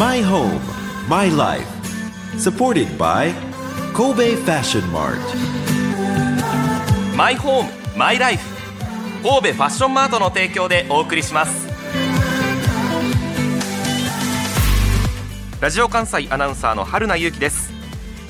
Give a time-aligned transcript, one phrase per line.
[0.00, 0.58] My home,
[1.10, 1.68] my life.
[2.38, 3.34] Supported by
[3.92, 5.20] Kobe Fashion Mart.
[7.14, 8.42] マイホームマイライフ
[9.22, 11.68] 神戸ファッションマートの提供でお送りします
[15.60, 17.70] ラジオ関西アナウンサーの春名由紀です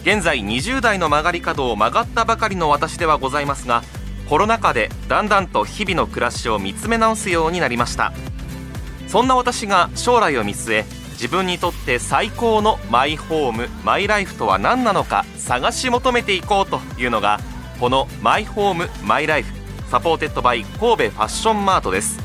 [0.03, 3.85] 現在20代の曲がり角を曲がったばかりの私ではございますが
[4.29, 8.13] コロナ禍でだんだんと日々の暮らしを見つめ直すようになりました
[9.07, 17.41] そんな私が将来を見据え自分にとって最高のマイホームマイライフとは何なのか探し求めていこうというのが
[17.79, 22.19] この My Home My Life supported by 神戸ファッションマートです。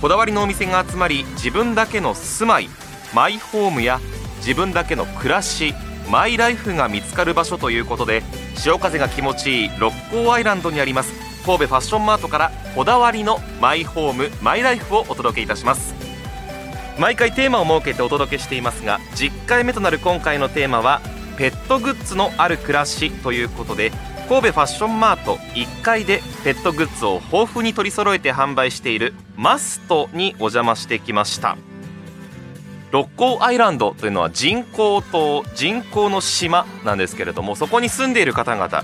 [0.00, 2.68] こだわりのお店が集まり自分だけの住まい
[3.12, 3.98] マイホームや
[4.36, 5.74] 自分だけの暮らし
[6.08, 8.22] マイライフが見つかる場所ということで
[8.54, 11.12] 潮風が気持ちいい六甲アイランドにあります
[11.44, 15.97] 神戸ファッションマートからこだわりのマイホームマイライフをお届けいたします。
[16.98, 21.00] 毎回テーマを設けてお届けしていますが10回目となる今回のテーマは
[21.36, 23.92] ペットグッズのある暮らしということで
[24.28, 31.56] 神戸ファッションマート1階でペットグッズを豊富に取り揃えて販売しているマストにお邪魔してきました。
[32.90, 38.82] 六甲アイランドというのは人工島人工の島なんですけれどもそこに住んでいる方々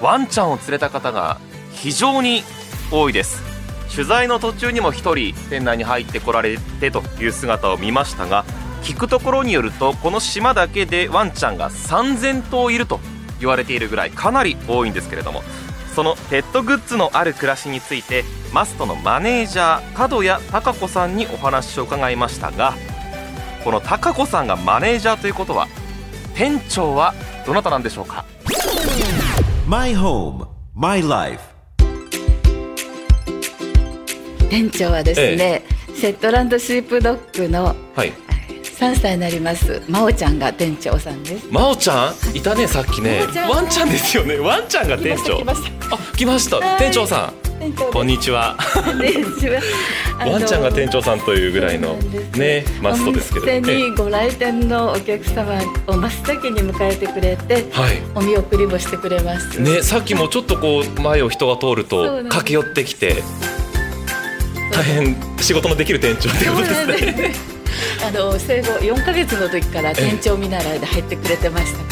[0.00, 1.38] ワンちゃんを連れた方が
[1.72, 2.42] 非常に
[2.90, 3.53] 多いです。
[3.94, 8.44] 取材の途中にも1人店内に入ってこられてという姿を見ましたが
[8.82, 12.98] 聞くところによるとこの島だけでワンちゃんが3000頭いると
[13.38, 15.42] 言われているぐらいかなり多いんですけれども
[15.94, 22.74] そのペットグッズのある暮らしについてマストのマネージャー角谷貴子さんにお話を伺いましたが
[23.62, 25.68] この貴子さんがマネージャーということは
[26.34, 27.14] 店長は
[27.46, 28.24] どなたなんでしょうか
[29.68, 31.53] ？My home, my life.
[34.54, 35.64] 店長はですね、
[35.96, 38.12] セットランドシープドッグのはい。
[38.62, 41.48] 3歳になります真央ちゃんが店長さんです。
[41.50, 42.36] 真央ちゃん？
[42.36, 43.22] いたねさっきね。
[43.50, 44.38] ワンちゃんですよね。
[44.38, 45.38] ワンちゃんが店長。
[45.38, 46.58] 来ましたあ来ました。
[46.58, 46.78] はい。
[46.78, 48.56] 店長さ店長んこんにちは。
[50.24, 51.94] ワンちゃんが店長さんというぐらいの
[52.36, 53.46] ねマストですけど。
[53.46, 58.00] お店にご来店のお客様を真っ先に迎えてくれてはい。
[58.14, 59.60] お見送りもしてくれます。
[59.60, 63.24] ねさっきもちょっとこう前を人が通ると駆け寄ってきて
[64.74, 67.32] 大変仕事のできる店長ってことですね。
[68.06, 71.84] あの生後4ヶ月の時から店長見習いで入ってくれてましたか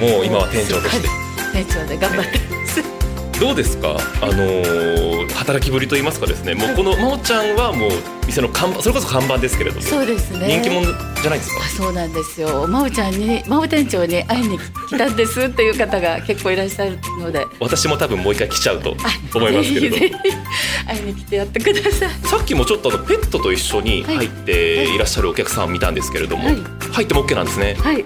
[0.00, 0.06] ら。
[0.14, 1.08] もう今は店長として。
[1.08, 1.64] はい。
[1.64, 3.40] 店長で頑張ってます。
[3.40, 3.96] どうですか？
[4.22, 7.90] あのー働きぶりと言いますかですねもうこの真央ちゃんはもう
[8.26, 10.60] 店の看板それこそ看板ですけれどもそうですね。
[10.60, 11.64] 人気者じゃないですか？
[11.64, 12.66] あそうなんですよ。
[12.66, 17.46] 真央ちゃんに真央店長に会いに来たんですっていう方が結構いらっしゃるので。
[17.60, 18.96] 私も多分もう一回来ちゃうと
[19.34, 22.10] 思いますけれどぜひぜひ会いに来てやってください。
[22.26, 24.98] さっきもちょっとあのペットと一緒にはい入ってい。
[24.98, 26.56] らっしゃるお客さんを見たんですけれども、はい。
[26.92, 27.74] 入っても OK なんですね。
[27.74, 28.04] はい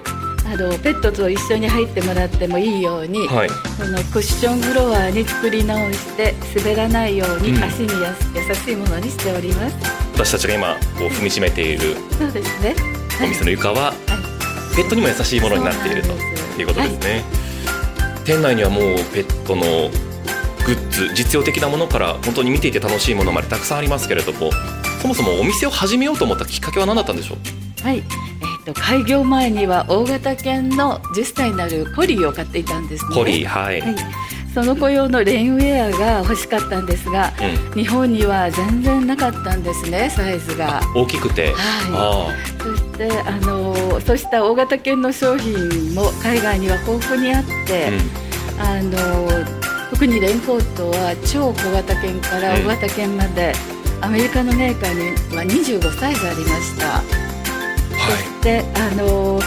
[0.53, 3.49] あのペットと一緒に入ってもらってもいいように、はい。
[3.49, 7.63] このクッションフロアに作り直して滑らないようにうん。
[7.63, 9.77] 足にやす優しいものにしております、
[10.15, 12.75] 私たちが今こう踏みしめているそうですね。
[13.23, 13.93] お店の床は
[14.75, 17.25] ペットにも優しいものになっているということですね、
[18.25, 18.83] 店内にはもう
[19.15, 19.63] ペットの
[20.67, 24.51] グッズ実用的なものから本当に見ていて楽しいものまでたくさんありますけれども
[25.01, 27.83] そもそもお店を始めようと思ったきっかけは何だったんでしょう？
[27.83, 28.03] はい、え
[28.75, 33.15] 開業前には大型犬の10歳になるコリーを飼っていたんですね。
[33.15, 33.97] コリーはい、はい。
[34.55, 40.81] その子用のレインウェアが欲しかったんですが、うん日本には全然なかったんですね、サイズが。
[40.95, 47.91] 大きくて、はあそしてあのそうした大型犬の商品も海外には豊富にあって、
[48.59, 48.91] あ、あの
[49.91, 53.53] 特にレインコートは超小型犬から大型犬まで、
[54.01, 57.30] アメリカのメーカーには25サイズありました。
[58.41, 59.39] そしてあの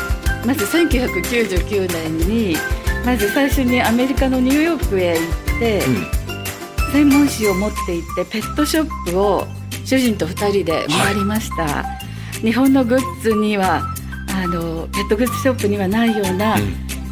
[0.46, 2.56] まず1999年に
[3.04, 5.20] まず最初にアメリカのニューヨークへ行
[5.56, 6.24] って、うん、うん
[6.94, 9.48] 専門誌を持って行ってペットショップを
[9.84, 11.84] 主人と2人で回りました、
[12.42, 13.82] 日本のグッズには
[14.30, 16.56] あのペットグッズショップにはないような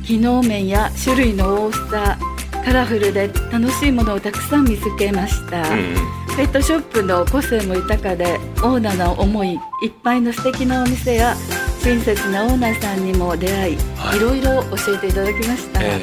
[0.06, 2.20] 機能面や種類の多さ
[2.64, 5.96] カラフルで楽しいものをたくさん見つけました、うんうん。
[6.38, 11.36] ペットショップの個性も豊かでオーナーの思いいっぱいの素敵なお店や
[11.84, 14.18] 親切なオーナーさんにも出会い、はい。
[14.18, 16.00] いろいろ教えていただきました、え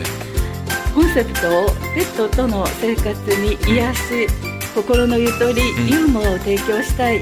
[0.93, 4.01] コンセプトをペットとの生活に癒し
[4.75, 5.87] 心のゆとり、うん。
[5.87, 7.21] ユーモアを提供したい。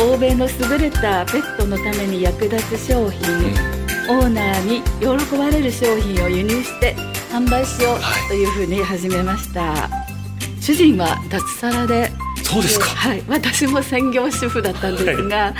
[0.00, 3.20] 欧米の優れたペットのために役立つ商品、
[4.08, 6.94] オーナーに喜ばれる商品を輸入して
[7.32, 8.26] 販売しよはい。
[8.26, 9.88] うというふうに始めました、
[10.60, 12.12] 主人は脱サラで。
[12.44, 12.86] そうですか。
[12.86, 15.52] はい、私も専業主婦だったんですが、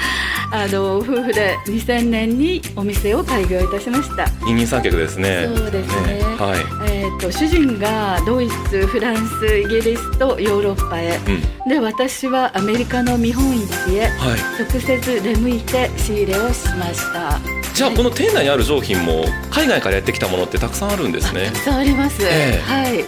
[0.50, 4.26] あの夫婦で2000年にお店を開業いたしました。
[4.44, 5.48] 二人三脚ですね。
[5.54, 6.22] そうですね。
[6.38, 6.90] はい。
[6.90, 11.68] えー、と主人がドイツフランスイギリスとヨーロッパへ、うん。
[11.68, 14.06] で私はアメリカの見本市へ。
[14.06, 14.62] はい。
[14.62, 17.38] 直接出向いて仕入れをしました。
[17.74, 21.46] じゃあこの店内にある商品も海外からやってきたものってたくさんあるんですね。
[21.46, 22.60] たくさんあります、ええ。
[22.60, 23.04] はい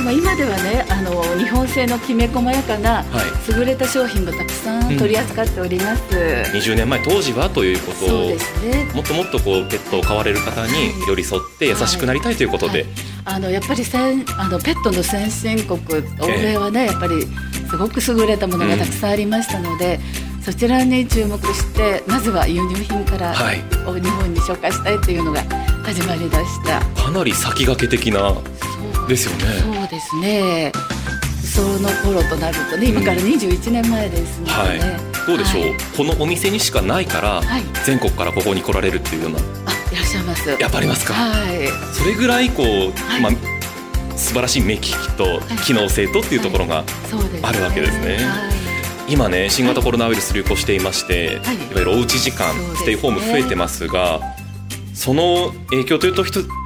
[0.00, 3.54] でも今ではねあの日本製のきめ細やかなはい。
[3.54, 6.02] 優れた商品もたくさん取り扱っております、
[6.54, 8.84] 20年前当時はということをそうですね。
[8.94, 10.72] もっともっとこうペットを飼われる方に
[11.06, 12.88] 寄り添って優しくなりたいということで、はい。
[13.26, 15.78] あのやっぱり先あのペットの先進国
[16.18, 17.26] 欧米はね、やっぱり
[17.68, 20.00] すごく優れたものがたくさんありましたので、
[20.42, 23.60] そちらに注目してまずは輸入品から、はい。
[23.86, 25.42] お日本に紹介したいというのが
[25.84, 26.80] 始まりだした。
[27.02, 28.34] かなり先駆け的な
[29.10, 29.44] ですよね。
[29.60, 30.72] そうですね。
[31.44, 34.78] その頃となるとね今から21年前ですのではい。
[34.78, 34.96] ね、
[35.26, 35.74] どうでしょう、はい。
[35.96, 37.62] このお店にしかないから、はい。
[37.84, 39.38] 全国からここに来られるっていうような。
[39.38, 39.42] あ
[39.92, 40.48] いらっしゃいます。
[40.48, 41.68] やっぱありますか、はい。
[41.92, 43.20] それぐらいこう、はい。
[43.20, 43.32] まあ
[44.16, 46.84] 素晴らしい目利きと機能性とっていうところが、
[47.42, 48.16] あるわけですね。
[48.24, 49.12] はい。
[49.12, 51.56] 今ね新型コロナウイルス流行していまして、はい。
[51.56, 54.20] い、わゆるおうち時間、ステイホーム増えてますが
[54.94, 56.22] その影響というと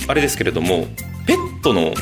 [0.08, 0.88] あれですけれども
[1.26, 1.94] ペットの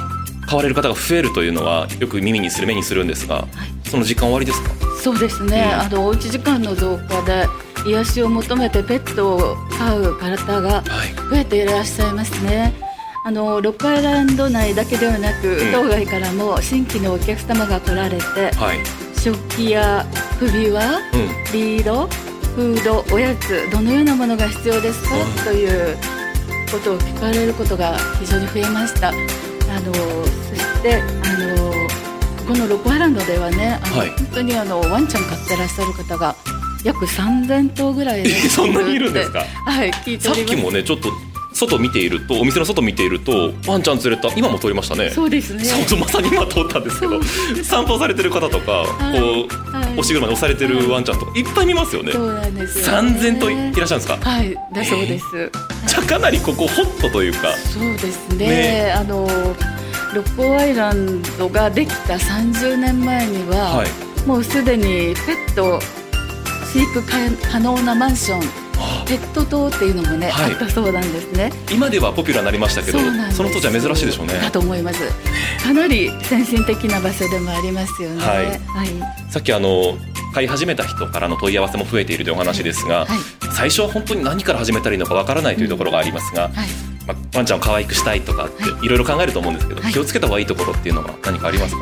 [0.52, 3.48] 飼われる方が増えるというのはよく耳にする目にするんですが、
[3.84, 4.70] その時間終わりですか？
[5.02, 5.80] そうですね、うん。
[5.80, 7.46] あのおうち時間の増加で
[7.86, 11.14] 癒しを求めてペットを飼う方がはい。
[11.30, 12.74] 増えていらっしゃいますね。
[13.24, 15.72] あのロックアイランド内だけではなく、ん。
[15.72, 18.78] 当該からも新規のお客様が来られてはい。
[19.18, 20.04] 食器や
[20.38, 21.00] 首輪うん。
[21.54, 22.06] リード
[22.54, 25.44] フードおやつどのようなものが必要ですか、うん。
[25.44, 25.96] という
[26.70, 29.12] ことを聞かれることが非常に増えました
[29.74, 31.02] あのそしてあ
[31.56, 31.72] の
[32.46, 34.08] このロックアイランドではねあの、はい。
[34.10, 36.34] 本当にあのワンちゃん飼ってらっしゃる方が
[36.84, 39.44] 約3000頭ぐらいそんなにいるんですか？
[39.44, 40.44] はい聞いてます。
[40.44, 41.10] きもねちょっと
[41.66, 45.10] 外見ているとお店の外見ているとワンちゃん連れた今も通りましたね。
[45.10, 45.64] そうですね。
[45.64, 47.22] そうそうまさに今通ったんですけど
[47.62, 49.20] 散歩されてる方とか、はい。
[49.20, 49.98] こう、はい。
[49.98, 54.54] おし車に押されてるワンちゃんとかいっぱい見ますよね、そうなんですよ、ね、3000といいらっしゃるんですか、はい。
[54.72, 55.24] だそうです、
[55.86, 57.54] じゃあかなりここホットというか。
[57.56, 58.46] そうですね。
[58.46, 58.92] ね。
[58.96, 59.26] あの
[60.14, 63.88] ロッコアイランドができた30年前には、はい。
[64.26, 65.80] もうすでにペット
[66.72, 67.16] 飼育可
[67.50, 68.61] 可能なマンションあ
[69.06, 70.52] ペット棟っていうのもね、はい。
[70.52, 71.52] あったそうなんですね。
[71.70, 72.98] 今ではポピュラーになりましたけど
[73.32, 74.34] その当時は珍しいでしょうね。
[74.34, 75.00] だと思います。
[75.62, 78.24] かなり先進的な場所でもありますよね。
[78.24, 78.46] はい。
[78.46, 79.30] はい。
[79.30, 79.96] さっきあの
[80.34, 83.08] 飼い始めた人からの問い合わせも増えているというお話ですが、はい。
[83.54, 86.52] 最初は本当に何から始めたらいいのかわからないというところがありますが、はい。
[87.06, 88.88] まあ、ワンちゃんを可愛くしたいとかってはい。
[88.88, 89.92] ろいろ考えると思うんですけど、はい。
[89.92, 91.80] 気をつけた方がいいところっていうのは何かありますか？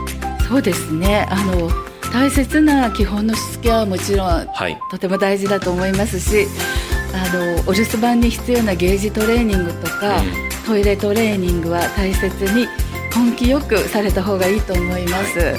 [0.49, 1.27] そうですね。
[1.31, 1.71] あの
[2.13, 4.77] 大切な基本のしつけはもちろんはい。
[4.91, 6.49] とても大事だと思いますし
[7.13, 10.51] あのお留守番に必要なゲージトレーニングとか、うん。
[10.67, 12.69] トイレトレーニングは大切に
[13.17, 15.55] 根気よくされた方がいいと思います、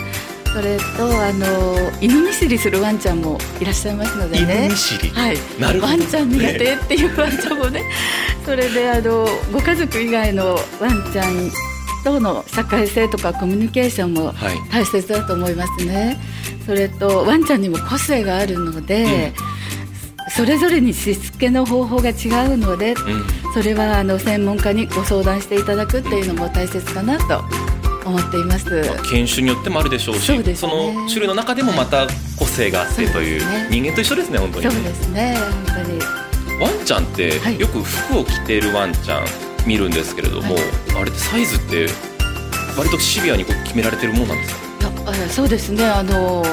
[0.53, 4.67] それとあの犬見知りするワンちゃんもいらっしゃいますのでね。
[4.67, 5.37] 犬見知り、はい、
[5.81, 7.83] ワンちゃん苦手っていうワンちゃんもね。
[8.45, 11.51] それであのご家族以外のワンちゃん
[12.05, 14.57] との社会性とかコミュニケーションもはい。
[14.71, 16.17] 大切だと思いますね。
[16.65, 19.33] それとワンちゃんにも個性があるので、
[20.35, 22.13] それぞれにしつけの方法が違
[22.53, 27.43] うのでうん、それはあの専門家にご相談していただくっていうのも大切かなと
[28.05, 28.65] 思っています。
[29.11, 30.93] 犬種によってもあるでしょうしそね。
[30.95, 32.07] の種類の中でもまた
[32.37, 33.67] 個性があってというそうね。
[33.69, 34.71] 人間と一緒ですね本当に。
[34.71, 35.99] そうですね本当に。
[36.61, 37.59] ワンちゃんってはい。
[37.59, 39.25] よく服を着ているワンちゃん
[39.67, 40.63] 見るんですけれども、はい。
[41.01, 41.87] あれってサイズって
[42.77, 44.61] 割とシビアにこう決められてるものなんですか？
[44.89, 45.85] いやあそうですね。
[45.85, 46.43] あの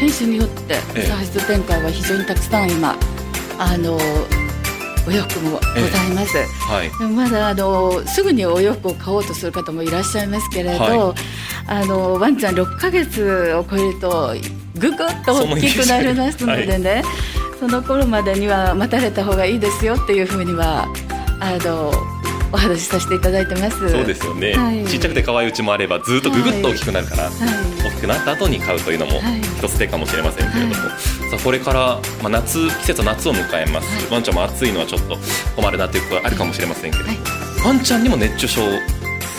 [0.00, 1.06] 犬種によってええ。
[1.06, 2.94] サイズ展開は非常にたくさん今
[3.60, 3.98] あの
[5.06, 6.90] お洋服もございます、はい。
[7.12, 11.14] まだあのすぐにお洋服を買おうとする方もいらっしゃいますけれど、は
[11.66, 14.34] あのワンちゃん6ヶ月を超えると
[14.76, 17.02] ぐぐっと大きくなりますのでね
[17.58, 20.86] その頃までには待たれた方がいいですよっていうふうには
[21.40, 21.92] あの
[22.52, 23.90] お話しさせていただいてます。
[23.90, 24.84] そうですよね、はい。
[24.86, 27.32] ちっちゃくて可愛いうちもあればずっとぐぐっと大きくなるから、はい。
[27.84, 29.40] 大きくなった後に買うというのもはい。
[29.40, 34.12] 一つ手かもしれませんけれども、はさあこれから、まあ、夏季節は夏を迎えます、はい。
[34.12, 35.16] ワンちゃんも暑いのはちょっと
[35.56, 37.24] 困るなということがあるかもしれませんけれども、は
[37.64, 37.66] い。
[37.66, 38.62] ワンちゃんにも熱中症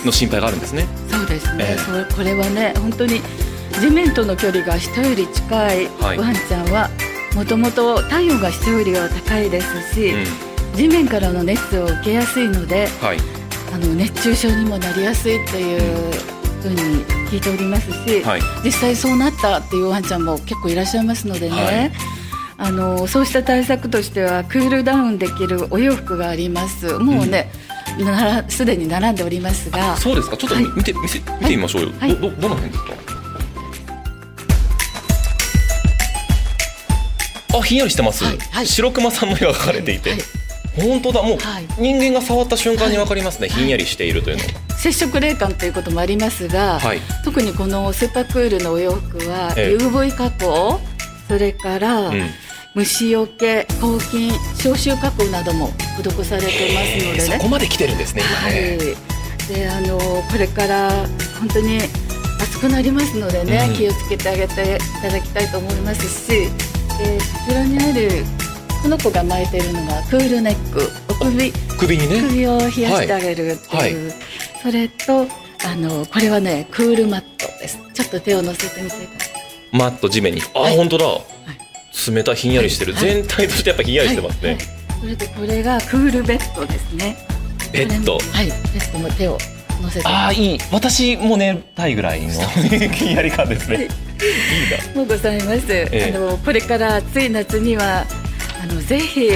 [0.05, 0.87] の心配があるんですね。
[1.09, 1.77] そうですね、ええ。
[1.77, 3.21] それこれはね本当に
[3.79, 5.87] 地面との距離が人より近い
[6.17, 6.89] ワンちゃんは
[7.35, 13.17] もともと体温が人よりは高いですし、うん地面からの熱を受けやすいのではい。
[13.73, 15.79] あの熱中症にもなりやすいっていう
[16.61, 16.75] ふうに
[17.29, 18.41] 聞いておりますし、はい。
[18.65, 21.91] 実際そうなったっていうワンちゃんも結構いらっしゃいますのでね、はい。
[22.57, 26.97] あのそうした対策としてはクールダウンできるお洋服があります。
[26.97, 27.49] もうね、
[27.97, 30.35] ならすでに並んでおりますがそうですか？
[30.35, 30.65] ちょっとはい。
[30.75, 32.15] 見て、見せ見てみましょうよ、はい。
[32.15, 32.91] どどどの辺ですか？
[37.57, 38.37] あひんやりしてます、はい。
[38.37, 38.67] はい。
[38.67, 40.19] 白熊さんの絵が描かれていて、はい
[40.75, 41.21] 本当だ。
[41.21, 41.67] もう、はい。
[41.77, 43.57] 人間が触った瞬間にわかりますね、はい。
[43.59, 44.43] ひんやりしているというの
[44.77, 46.99] 接触冷感ということもありますが、はい。
[47.23, 49.83] 特にこのスーパークールのお洋服はええ。
[49.83, 50.79] UV 加工
[51.27, 52.29] それからうん。
[52.73, 57.19] 虫除け抗菌消臭加工なども施されてますのでね。
[57.19, 58.77] そこまで来てるんですね今はい、ね、
[59.49, 60.89] であのこれから
[61.37, 61.79] 本当に
[62.39, 63.75] 暑くなりますのでね、うん。
[63.75, 66.49] 気をつけてあげていただきたいと思いますし、でこ
[67.49, 68.23] ちらにある
[68.81, 70.89] この子が巻いているのがクールネック。
[71.09, 72.21] お首首にね。
[72.21, 73.95] 首を冷やしてあげるっていう、はい。
[74.61, 75.27] それと
[75.63, 77.79] あのこれはねクールマットです。
[77.93, 79.77] ちょっと手を乗せてみてください。
[79.77, 80.41] マット地面に。
[80.55, 80.77] あ、はい。
[80.77, 81.05] 本当だ。
[82.07, 83.01] 冷たいひんやりしてる、はい。
[83.01, 84.57] 全体としてやっぱひんやりしてますね、はい。
[84.57, 84.65] はい。
[85.01, 87.15] それでこれがクールベッドですね。
[87.71, 88.13] ベッド。
[88.13, 88.47] はい。
[88.47, 89.37] ベッドも手を
[89.81, 90.07] 乗せて。
[90.07, 90.57] ああいい。
[90.71, 92.29] 私も寝たいぐらいの
[92.95, 93.83] ひんやり感ですね。
[93.83, 94.95] いいな。
[94.95, 96.13] もうございます、ええ。
[96.15, 98.05] あのこれから暑い夏には
[98.61, 99.29] あのぜひ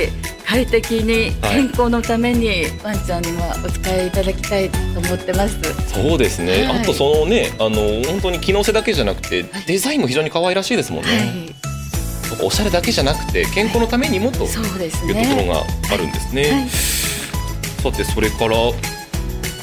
[0.46, 1.56] 快適にはい。
[1.56, 5.58] 健康のためにワンちゃんにはお使いいただきたいと思ってます。
[5.92, 6.82] そうですね、はい。
[6.82, 15.48] あとそのねあの本当に機能性だけじゃなくてデザインも非常に可愛らしいですもんね、はい、おしゃれだけじゃなくて健康のためにもというそうですところね。
[15.48, 15.64] が
[15.94, 18.56] あるんですね、はい、さてそれから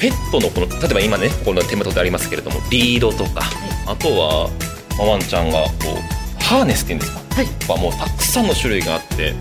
[0.01, 3.43] ペットのこの例えば今ねこの手元でありますけれどもリードとか、
[3.87, 4.51] あとは
[4.99, 5.71] まあワンちゃんがこ
[6.41, 7.22] うハーネスっていうんですか？
[7.69, 9.35] はもうたくさんの種類があって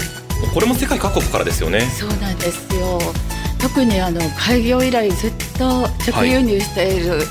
[0.53, 2.99] これも世界各国からですよねそうなんですよ。
[3.59, 7.23] 特にあの開業以来ずっと直輸入している、こ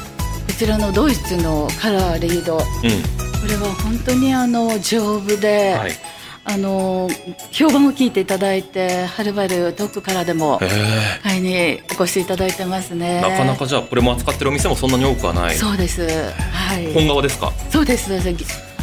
[0.57, 5.93] ちらのドイツのカラーリード、こうんれは本当にあの丈夫で、はい
[6.43, 7.09] あの
[7.53, 10.69] 評判を聞いていただいてはるばる遠くからでもへ
[11.23, 13.19] 買いにお越しいただいてますね。
[13.19, 16.03] えなかなかじゃあこれも扱ってるお店もそんなに多くはないそうです。
[16.09, 16.93] はい。
[16.95, 17.53] 本革ですか？
[17.71, 18.11] そうです。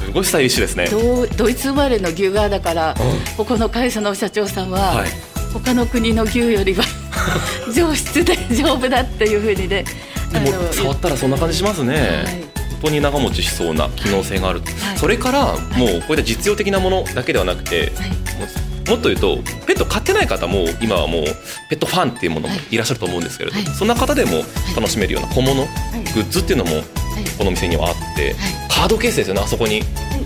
[0.08, 0.88] すすごいスタイリッシュですね。
[0.90, 3.36] ドドイツ生まれの牛側だから、うん。
[3.36, 5.10] ここの会社の社長さんは、はい。
[5.54, 6.84] 他の国の牛よりは
[7.74, 9.84] 上質で丈夫だっていうふうにね。
[10.32, 12.04] でも触ったらそんな感じしますね、はい。
[12.04, 14.98] 本当に長持ちしそうな機能性がある、はい。
[14.98, 18.90] それからもうこういった実用的なものだけではなくて、はい。
[18.90, 21.24] もっと言うとペット飼ってない方も今はもう
[21.70, 22.76] ペットファンっていうものもはい。
[22.76, 23.66] いらっしゃると思うんですけれど、はい。
[23.66, 24.44] そんな方でも
[24.76, 26.14] 楽しめるような小物、はい。
[26.14, 27.07] グッズっていうのもはい
[27.38, 28.36] この店にはあって、
[28.70, 29.82] カードケースですよねあそこに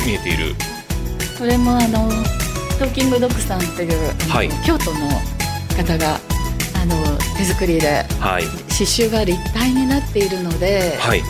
[0.06, 0.56] 見えている、
[1.38, 2.10] これもあの
[2.78, 4.50] トーキングドッグさんっていう、はい。
[4.66, 5.08] 京都の
[5.76, 6.20] 方が
[6.82, 6.96] あの
[7.38, 8.44] 手作りではい。
[8.44, 11.22] 刺繍が立体になっているので、はい、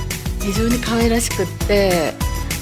[0.42, 2.14] 非常に可愛らしくって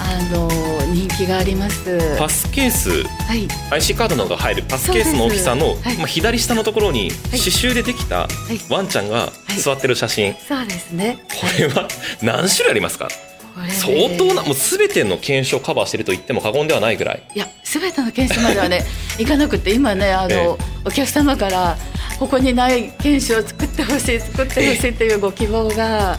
[0.02, 0.48] あの
[0.92, 2.16] 人気があります。
[2.18, 3.04] パスケース。
[3.04, 5.96] はい、IC カードなどが入るパスケースの大きさの、はい。
[5.98, 7.10] まあ、左下のところにはい。
[7.10, 8.28] 刺繍でできたい。
[8.72, 9.28] ワンちゃんが
[9.58, 11.18] 座ってる写真、そうですね。
[11.28, 11.86] これは
[12.22, 13.08] 何種類ありますか？
[13.68, 17.22] 相当なもう全ての犬種をカバーしていると言っても過言ではないぐらい。
[17.34, 18.84] いや全ての犬種まではね
[19.18, 21.76] いかなくて今ねあの、ええお客様から
[22.18, 26.18] ここにない犬種を作ってほしい作ってほしいというご希望が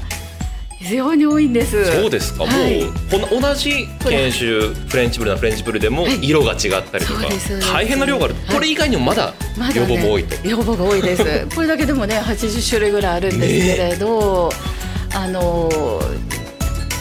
[0.82, 1.86] 非常に多いんです。
[2.02, 2.84] そうですか、はい。
[2.84, 6.28] もう同じ犬種フレンチブルなフレンチブルでもはい。
[6.28, 7.72] 色が違ったりとか、そうですそうです。
[7.72, 8.56] 大変な量がある、はい。
[8.56, 9.34] これ以外にもまだ
[9.76, 11.48] 要望も多いと、要望が多いです。
[11.56, 14.52] これだけでもね80種類ぐらいあるんですけれど、
[15.14, 16.02] あの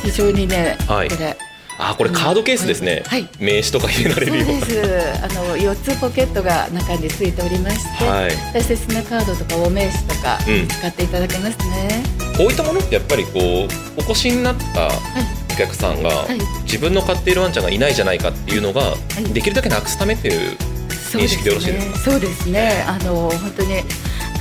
[0.02, 1.08] 非常にね、はい。
[1.08, 1.37] これ。
[1.82, 3.26] あこれカードケースですね、はい。
[3.38, 4.66] 名刺とか入れられるような。
[4.66, 5.25] です。
[5.25, 8.30] あの4つポケットが中についておりまして、はい。
[8.52, 10.68] 大切なカードとかお名刺とかうん。
[10.68, 12.02] 使っていただけますね、
[12.40, 16.38] こういったものってやっぱりこうお越しになったお客さんが、はい。
[16.62, 19.25] 自分の飼っているワンちゃんがいないじゃないかっていうのが、い。
[19.35, 20.56] できるだけなくすためっていう
[20.88, 21.99] そう認識でよろしいですか？
[21.99, 22.82] そうですね。
[22.87, 23.82] あの本当に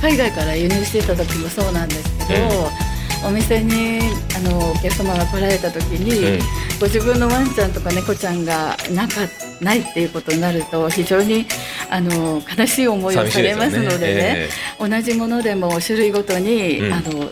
[0.00, 4.00] 海外から輸入していた時もそうなんですけど、お店に
[4.34, 6.40] あのお客様が来られた時に、うん。
[6.80, 9.16] ご自分のワンちゃんとか猫ちゃんがなんか
[9.60, 11.44] ないっていうことになると非常に
[11.90, 14.48] あの悲しい思いをされますのでね。
[14.48, 14.48] え。
[14.78, 16.92] 同じものでも種類ごとに、うん。
[16.94, 17.30] あの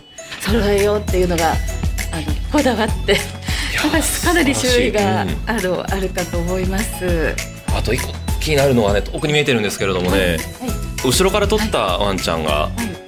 [0.52, 3.19] 揃えようっていうのがあのこだわってや
[3.83, 7.35] かかなり種類が素ある,、あるかと思います。
[7.76, 10.69] あと一個気になるのはね奥に見えてるんですけれどもね、はい。
[11.05, 12.99] 後ろから撮ったワンちゃんがはい。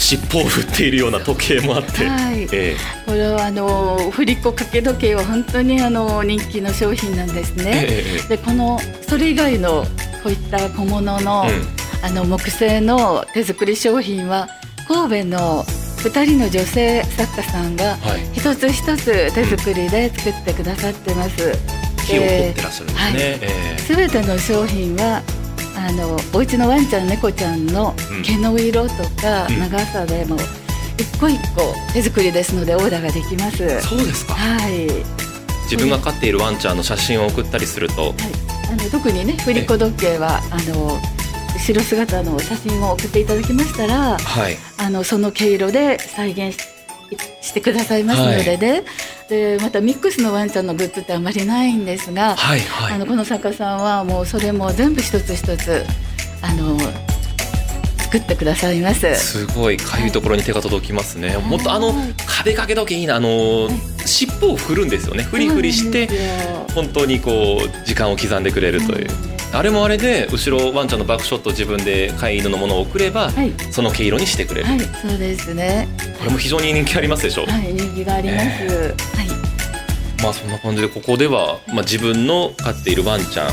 [0.00, 2.48] 尻尾を振っているような時計もあって、はい。
[2.52, 7.86] えこれはあの振り子掛け時計は本当にあの人気の商品なんですえね。
[7.88, 8.28] ええ。
[8.36, 8.78] でこの
[9.08, 9.84] それ以外の
[10.22, 12.06] こういった小物の,、うん。
[12.06, 14.48] あの木製の手作り商品は
[14.86, 15.64] 神戸の
[15.98, 18.20] 2人の女性作家さんがはい。
[18.32, 21.52] 一つ一つ手作りで作ってくださってます。
[22.08, 25.22] 費を取ってらっしゃるんですね、えー、全ての商品は
[25.76, 30.36] あのお家のワンちゃん猫ちゃんの毛の色とか長さでも、
[30.98, 33.80] 一個一個手作りですのでオーダーができます。
[33.82, 34.34] そうですか。
[34.34, 34.88] はい。
[35.70, 38.12] 自分が飼っているワンちゃんの写真を送ったりすると、はい、
[38.72, 40.98] あの特にね振り子時計はあの
[41.58, 46.58] 後ろ姿の写真を送っていただきましたら、はい、あのその毛色で再現
[47.42, 48.84] してくださいますのでね、はい、
[49.28, 55.84] でまたミックスのワンちゃんのグッズってあまりないんですが、はいはい、あのこの作家さんはもうそれも全部一つ一つ
[56.40, 56.78] あの
[57.98, 59.14] 作ってくださいます。
[59.16, 61.92] すごいかゆいところに手が届きますね、はい、もっとあの
[62.26, 65.24] 壁掛け時計いいなあの、はい、尻尾を振るんですよね。
[65.24, 66.08] フリフリして
[66.74, 69.27] 本当にこう時間を刻んでくれるという。
[69.52, 75.88] あれもあれで後ろワンちゃんのバックショット自分で飼い犬のものを送れば、はい、その毛色にしてくれる、はい、そうですね。
[76.18, 77.44] これも非常に人気ありますでしょ？
[77.44, 78.66] うはい人気があります、え。
[78.68, 80.22] ー、はい。
[80.22, 83.52] まあそんな感じでここでは、まあ、自分の飼っているワンちゃん、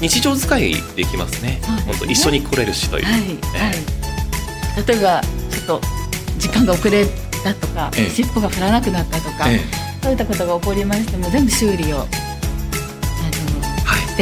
[0.00, 1.60] 日常使いできますね。
[1.86, 3.04] 本当一緒に来れるしという。
[3.04, 3.22] はい、
[4.76, 4.80] え。
[4.80, 5.80] ー、例えばちょっと
[6.38, 7.06] 時間が遅れ
[7.42, 12.06] たとか、えー、尻尾が振らなくなったとか、えー、そういったことが起こりましても全部修理を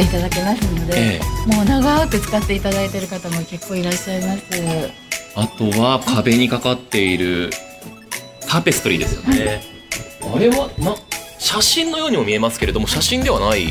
[0.01, 4.41] していただけますので、えー、もう長く使っていただいている方も結構いらっしゃいます。
[5.35, 7.51] あとは壁にかかっている
[8.47, 9.61] タペストリーですよね。
[10.33, 10.95] あれはな
[11.39, 13.65] 写真のようにも見えますけれども写真ではない。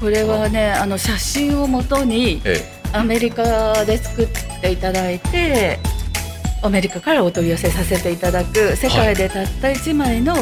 [0.00, 0.86] これはねあ。
[0.86, 2.42] の写真をもとに
[2.92, 4.28] アメリカで作っ
[4.60, 5.78] ていただいて
[6.62, 10.34] アメリカからお取り寄せさせていただく世界でたった1枚の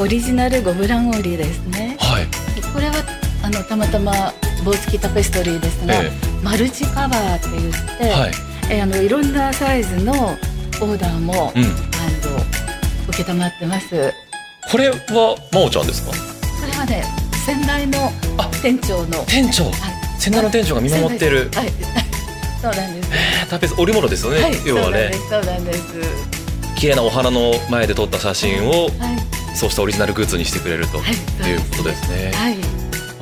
[0.00, 2.26] オリジナルゴブランオリですね、はい、
[2.72, 4.12] これはあのたまたま
[4.64, 8.32] 棒付きタペストリーですが、ええ、マルチカバーって言って、はい、
[8.70, 14.14] えあのいろんなサイズのオーダーも、うん、あの承ってます。
[14.70, 14.94] これは
[15.52, 16.12] 真央ちゃんですか？
[16.12, 16.16] こ
[16.66, 17.04] れはね
[17.44, 18.10] 先代の
[18.62, 19.74] 店長の店長、はい、
[20.20, 21.72] 先代の店長が見守ってる、はい、
[22.62, 25.10] そうなんです、えー、タペス織物ですよね、はい、要はね。
[25.28, 25.82] そうなんです
[26.76, 32.56] 綺麗なお花の前で撮った写真を、はい、そうしたオリジナルグッズにしてくれると、はい、いうことですね、はい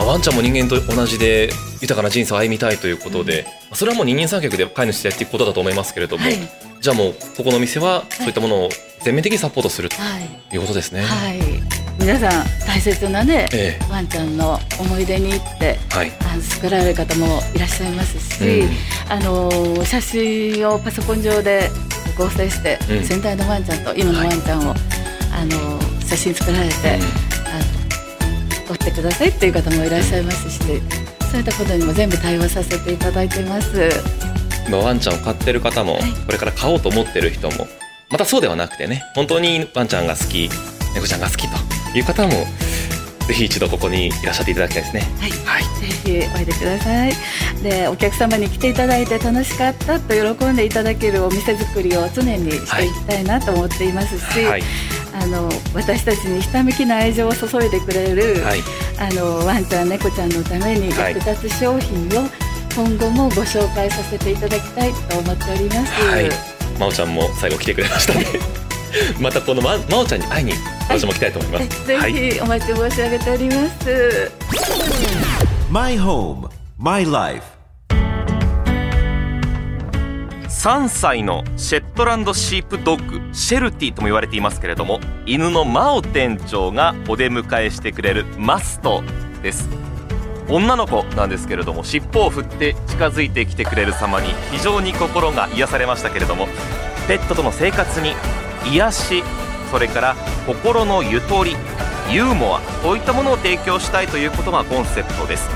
[0.00, 1.50] まあ、ワンちゃんも人間と同じで
[1.82, 6.36] 豊かな人生を歩みたいということで、うん、それはもう二人三脚で飼い主でやっていくことだと思いますけれども、はい、
[6.80, 8.68] じゃあもうここの店はそういったものを
[9.02, 9.96] 全面的にサポートすると
[10.54, 11.02] いうことですね。
[11.02, 11.40] はい。
[11.98, 18.70] 皆さん大切なね、ええ、ワンちゃんの思い出に行って、はい、あの作られる方もいらっしゃいますし、うん、
[19.12, 21.68] あの写真をパソコン上で
[22.16, 24.78] 合成して、うん、先代のワンちゃんと今のワンちゃんを、はい、
[25.30, 26.98] あの写真作られて、
[28.70, 30.58] うん、あの撮ってくださいっていう方もいらっしゃいますし、
[31.30, 33.90] そういったことにも全部対応させていただいてます。
[34.66, 37.66] 今ワンちゃんを飼ってる方も、はい、これから飼おうと思ってる人も
[38.08, 40.48] またそうではなくてね本当にワンちゃんが好き
[40.94, 42.30] 猫ちゃんが好きという方も
[43.26, 45.02] ぜひ一度ここにいらっしゃっていただきたいですね。
[45.20, 47.12] はい、はい、ぜひおいでください。
[47.62, 54.62] で、お客様に来ていただいて楽しかったと喜んでいただけるお店作りを常にしていきたいなと思っていますし、はい、
[55.12, 58.60] あの私たちにひたむきな愛情を注いでくれる、はい、
[58.98, 62.28] あのワンちゃん猫ちゃんのために役立つ商品を
[62.74, 65.92] 今後もご紹介させていただきたいと思っております。
[66.04, 66.28] はい、
[66.78, 68.26] まおちゃんも最後来てくれましたね。
[69.20, 70.52] またこのままおちゃんに会いに
[70.88, 74.32] 私も来たいと思います、ぜひお待ち申し上げております、
[75.70, 77.59] My home, my life
[80.62, 89.02] 3歳のシェットランドシープドッグシェルティとも言われていますけれども犬のマオ店長がお出迎えしてくれるマスト
[89.42, 89.70] です。
[90.50, 96.46] 女の子なんですけれども尻尾を振って近づいてきてくれる様に非常に心が癒されましたけれども
[97.08, 98.12] ペットとの生活に
[98.70, 99.24] 癒し
[99.70, 101.52] それから心のゆとり
[102.12, 105.48] ユーモアこういったものを提供したいということがコンセプトです。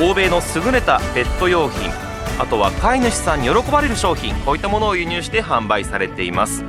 [0.00, 1.90] 欧米の優れたペット用品
[2.38, 6.64] あとは飼い主さんに喜ばれる商品こういったものを輸入して販売されています。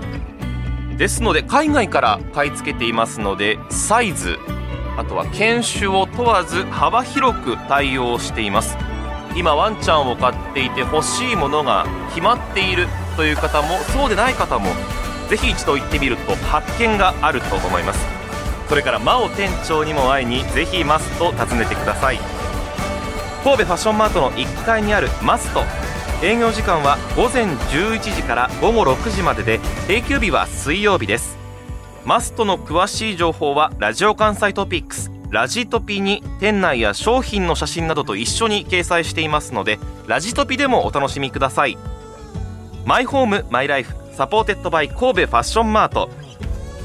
[0.97, 4.37] ですので海外から買い付けていますのでサイズ
[4.97, 8.77] あとは犬種を問わず幅広く対応しています。
[9.35, 14.71] 今ワンちゃんを飼っていて欲しいものが決まっているという方もそうでない方も
[15.29, 17.99] ぜひ一度行ってみると発見があると思います。
[18.67, 22.36] それから真央店長にも会いにぜひマスト訪ねてください。
[23.47, 25.61] 神戸ファッションマートの1階にあるマスト。
[26.21, 31.37] 営業時間は午前11時から午後6時までで定休日は水曜日です。
[32.03, 41.77] マストの詳しい情報はラジオ関西トピックスラジトピに店内や商品の写真などと一緒に掲載していますのでラジトピでもお楽しみください。
[42.83, 46.09] My Home My Life supported by 神戸ファッションマート。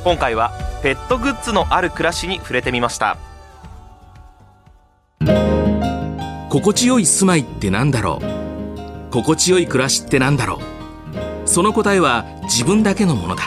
[0.04, 3.16] 今回はペットグッズのある暮らしに触れてみました。
[6.52, 9.10] 心地よい住まいってなんだろう？
[9.10, 11.48] 心地よい暮らしってなんだろう？
[11.48, 13.44] その答えは自分だけのものだ。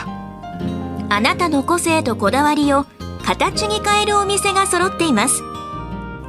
[1.08, 2.84] あなたの個性とこだわりを
[3.24, 5.40] 形に変えるお店が揃っています。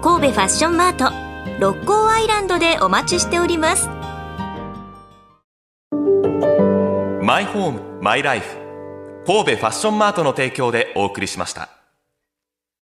[0.04, 1.12] 神戸ファッションマート
[1.60, 3.90] 六甲アイランドでお待ちしております。
[7.24, 8.56] マイホームマイライフ
[9.26, 11.70] 神戸ファッションマートの提供でお送りしました